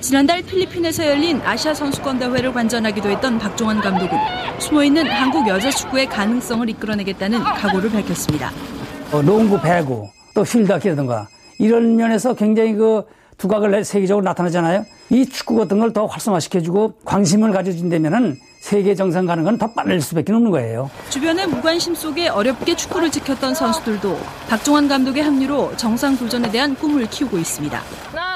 [0.00, 4.18] 지난달 필리핀에서 열린 아시아 선수권 대회를 관전하기도 했던 박종환 감독은
[4.58, 8.50] 숨어있는 한국 여자 축구의 가능성을 이끌어내겠다는 각오를 밝혔습니다.
[9.12, 13.04] 어, 농구, 배구, 또 휠다키라든가 이런 면에서 굉장히 그
[13.38, 14.84] 두각을 세계적으로 나타나잖아요.
[15.10, 20.32] 이 축구 같은 걸 더 활성화시켜주고 관심을 가져준다면은 세계 정상 가는 건 더 빨릴 수밖에
[20.32, 20.90] 없는 거예요.
[21.10, 24.18] 주변의 무관심 속에 어렵게 축구를 지켰던 선수들도
[24.48, 27.80] 박종환 감독의 합류로 정상 도전에 대한 꿈을 키우고 있습니다.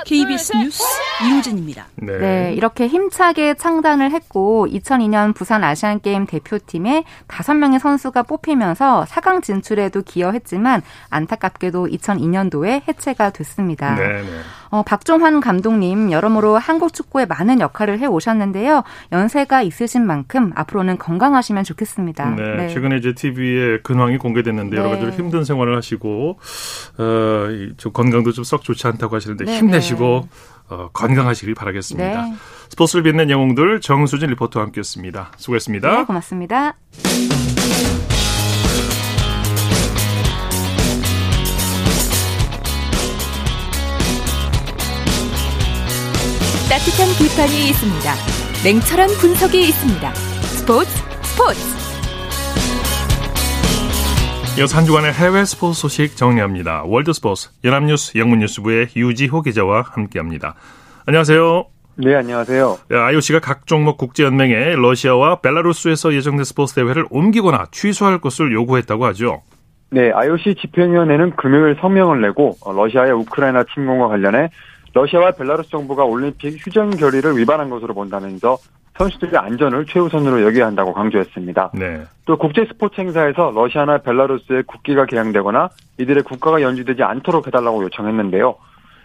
[0.09, 0.83] KBS 뉴스
[1.31, 1.87] 이우진입니다.
[1.97, 2.19] 네.
[2.19, 2.55] 네.
[2.55, 10.83] 이렇게 힘차게 창단을 했고 2002년 부산 아시안 게임 대표팀에 5명의 선수가 뽑히면서 4강 진출에도 기여했지만
[11.11, 13.95] 안타깝게도 2002년도에 해체가 됐습니다.
[13.95, 14.29] 네, 네.
[14.71, 18.83] 어, 박종환 감독님 여러모로 한국 축구에 많은 역할을 해 오셨는데요.
[19.13, 22.31] 연세가 있으신 만큼 앞으로는 건강하시면 좋겠습니다.
[22.31, 22.69] 네, 네.
[22.69, 25.17] 최근에 이제 TV에 근황이 공개됐는데 여러 가지로 네.
[25.17, 26.39] 힘든 생활을 하시고
[26.99, 29.98] 어, 좀 건강도 좀 썩 좋지 않다고 하시는데 네, 힘내시고
[30.71, 32.23] 어, 건강하시길 바라겠습니다.
[32.23, 32.35] 네.
[32.71, 35.33] 스포츠를 빛낸 영웅들 정수진 리포터와 함께했습니다.
[35.37, 35.91] 수고했습니다.
[35.91, 36.77] 네, 고맙습니다.
[46.69, 48.15] 따뜻한 비판이 있습니다.
[48.63, 50.15] 냉철한 분석이 있습니다.
[50.15, 50.91] 스포츠
[51.23, 51.78] 스포츠.
[54.59, 56.83] 이어서 한 주간의 해외 스포츠 소식 정리합니다.
[56.85, 60.57] 월드 스포츠 연합뉴스 영문뉴스부의 유지호 기자와 함께합니다.
[61.07, 61.65] 안녕하세요.
[61.99, 62.77] 네, 안녕하세요.
[62.91, 69.43] IOC가 각 종목 국제연맹에 러시아와 벨라루스에서 예정된 스포츠 대회를 옮기거나 취소할 것을 요구했다고 하죠.
[69.91, 74.51] 네, IOC 집행위원회는 금요일 성명을 내고 러시아의 우크라이나 침공과 관련해
[74.93, 78.59] 러시아와 벨라루스 정부가 올림픽 휴전 결의를 위반한 것으로 본다면서
[78.99, 81.71] 선수들의 안전을 최우선으로 여겨야 한다고 강조했습니다.
[81.75, 82.03] 네.
[82.27, 88.57] 또 국제 스포츠 행사에서 러시아나 벨라루스의 국기가 게양되거나 이들의 국가가 연주되지 않도록 해달라고 요청했는데요.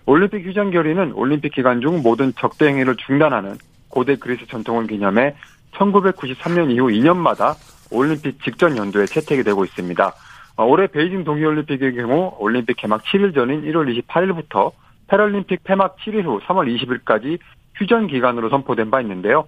[0.05, 3.55] 올림픽 휴전 결의는 올림픽 기간 중 모든 적대 행위를 중단하는
[3.87, 5.35] 고대 그리스 전통을 기념해
[5.75, 7.53] 1993년 이후 2년마다
[7.91, 10.11] 올림픽 직전 연도에 채택이 되고 있습니다.
[10.55, 14.71] 어, 올해 베이징 동계올림픽의 경우 올림픽 개막 7일 전인 1월 28일부터
[15.07, 17.37] 패럴림픽 폐막 7일 후 3월 20일까지
[17.75, 19.45] 휴전 기간으로 선포된 바 있는데요.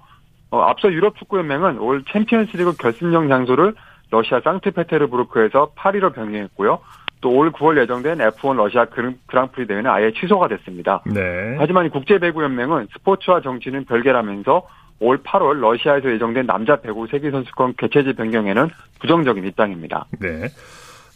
[0.56, 3.76] 어, 앞서 유럽 축구연맹은 올 챔피언스리그 결승전 장소를
[4.10, 6.80] 러시아 상트페테르부르크에서 파리로 변경했고요.
[7.22, 11.02] 또 올 9월 예정된 F1 러시아 그랑프리 대회는 아예 취소가 됐습니다.
[11.08, 11.56] 네.
[11.58, 14.68] 하지만 국제 배구 연맹은 스포츠와 정치는 별개라면서
[15.00, 20.06] 올 8월 러시아에서 예정된 남자 배구 세계 선수권 개최지 변경에는 부정적인 입장입니다.
[20.20, 20.50] 네.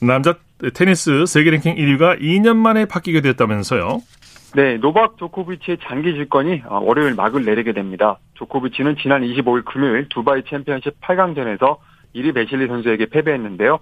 [0.01, 0.33] 남자
[0.73, 4.01] 테니스 세계 랭킹 1위가 2년 만에 바뀌게 됐다면서요?
[4.55, 8.17] 네, 노박 조코비치의 장기 질권이 어, 월요일 막을 내리게 됩니다.
[8.33, 11.77] 조코비치는 지난 25일 금요일 두바이 챔피언십 8강전에서
[12.15, 13.79] 1위 베셀리 선수에게 패배했는데요.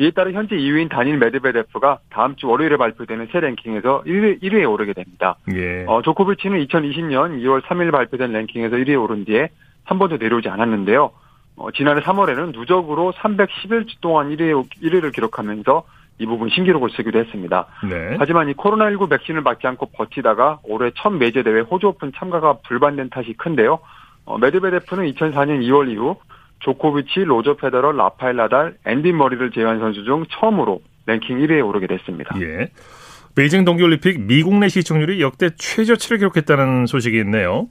[0.00, 4.92] 이에 따라 현재 2위인 다닐 메드베데프가 다음 주 월요일에 발표되는 새 랭킹에서 1위, 1위에 오르게
[4.92, 5.36] 됩니다.
[5.52, 5.84] 예.
[5.86, 9.50] 어, 조코비치는 2020년 2월 3일 발표된 랭킹에서 1위에 오른 뒤에
[9.84, 11.10] 한 번도 내려오지 않았는데요.
[11.56, 15.84] 어, 지난해 3월에는 누적으로 311주 동안 1위, 1위를 기록하면서
[16.18, 17.66] 이 부문 신기록을 쓰기도 했습니다.
[17.88, 18.16] 네.
[18.18, 23.10] 하지만 이 코로나19 백신을 맞지 않고 버티다가 올해 첫 메이저 대회 호주 오픈 참가가 불발된
[23.10, 23.78] 탓이 큰데요.
[24.24, 26.16] 어, 메드베데프는 2004년 2월 이후
[26.60, 32.34] 조코비치, 로저 페더러, 라파엘 나달, 앤디 머리를 제외한 선수 중 처음으로 랭킹 1위에 오르게 됐습니다.
[32.40, 32.68] 예.
[33.36, 37.68] 베이징 동계올림픽 미국 내 시청률이 역대 최저치를 기록했다는 소식이 있네요.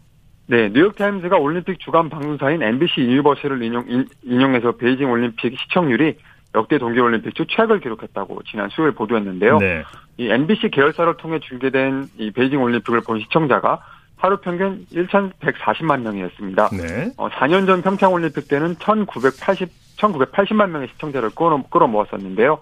[0.48, 6.16] 네, 뉴욕타임즈가 올림픽 주간 방송사인 NBC 유니버설을 인용, 인용해서 베이징 올림픽 시청률이
[6.58, 9.60] 역대 동계올림픽 중 최악을 기록했다고 지난 수요일 보도했는데요.
[9.60, 9.84] 네.
[10.18, 13.80] 이 NBC 계열사를 통해 중계된 이 베이징 올림픽을 본 시청자가
[14.18, 16.70] 하루 평균 1,140만 명이었습니다.
[16.70, 17.12] 네.
[17.18, 22.60] 어, 4년 전 평창 올림픽 때는 1,980 1,980만 명의 시청자를 끌어, 끌어모았었는데요.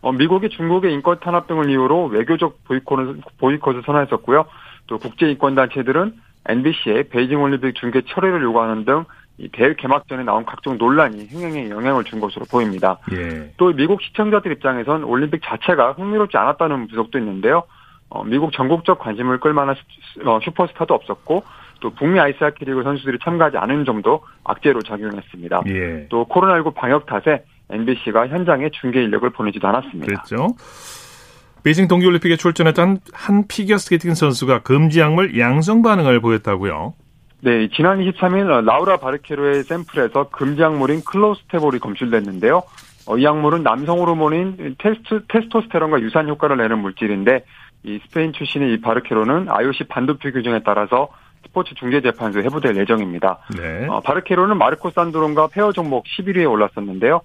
[0.00, 4.44] 어, 미국이 중국의 인권 탄압 등을 이유로 외교적 보이콧을, 보이콧을 선언했었고요.
[4.86, 6.14] 또 국제 인권 단체들은
[6.46, 9.04] NBC의 베이징 올림픽 중계 철회를 요구하는 등
[9.38, 12.98] 이 대회 개막 전에 나온 각종 논란이 흥행에 영향을 준 것으로 보입니다.
[13.12, 13.52] 예.
[13.56, 17.62] 또 미국 시청자들 입장에선 올림픽 자체가 흥미롭지 않았다는 부족도 있는데요.
[18.10, 19.76] 어, 미국 전국적 관심을 끌만한
[20.24, 21.44] 어, 슈퍼스타도 없었고
[21.80, 25.62] 또 북미 아이스하키 리그 선수들이 참가하지 않은 점도 악재로 작용했습니다.
[25.68, 26.06] 예.
[26.08, 30.06] 또 코로나19 방역 탓에 MBC가 현장에 중계 인력을 보내지도 않았습니다.
[30.06, 30.56] 그렇죠.
[31.62, 36.94] 베이징 동계올림픽에 출전했던 한 피겨스케이팅 선수가 금지 약물 양성 반응을 보였다고요?
[37.40, 42.62] 네, 지난 23일 라우라 바르케로의 샘플에서 금지 약물인 클로스테볼이 검출됐는데요.
[43.06, 47.44] 어, 이 약물은 남성 호르몬인 테스트, 테스토스테론과 유사한 효과를 내는 물질인데
[47.84, 51.08] 이 스페인 출신의 이 바르케로는 IOC 반도핑 규정에 따라서
[51.46, 53.38] 스포츠 중재재판소에 회부될 예정입니다.
[53.56, 53.86] 네.
[53.88, 57.20] 어, 바르케로는 마르코 산드론과 페어 종목 11위에 올랐었는데요.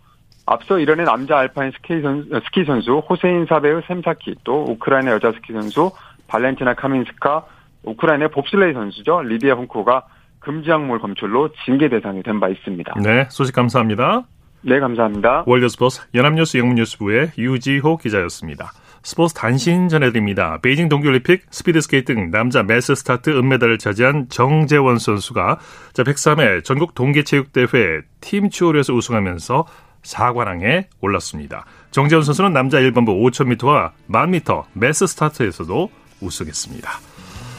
[0.46, 5.54] 앞서 이란의 남자 알파인 스키, 선, 스키 선수 호세인 사베 솀샤키 또 우크라이나 여자 스키
[5.54, 5.92] 선수
[6.28, 7.46] 발렌티나 카민스카
[7.84, 10.04] 우크라이나 봅슬레이 선수죠 리디아 훈코가
[10.40, 12.94] 금지약물 검출로 징계 대상이 된 바 있습니다.
[13.02, 14.24] 네, 소식 감사합니다.
[14.62, 15.44] 네, 감사합니다.
[15.46, 18.72] 월드스포츠 연합뉴스 영문뉴스부의 유지호 기자였습니다.
[19.04, 20.60] 스포츠 단신 전해드립니다.
[20.62, 25.60] 베이징 동계올림픽 스피드스케이팅 남자 매스 스타트 은메달을 차지한 정재원 선수가
[25.94, 29.66] 103회 전국 동계체육대회 팀 추월에서 우승하면서
[30.04, 31.66] 4관왕에 올랐습니다.
[31.92, 35.90] 정재원 선수는 남자 일반부 5000m와 1000m 매스 스타트에서도
[36.22, 36.90] 우승했습니다.